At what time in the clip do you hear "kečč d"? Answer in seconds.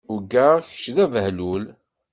0.67-0.97